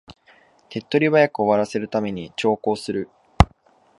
[0.69, 3.07] 手っ取り早く終わらせるために長考する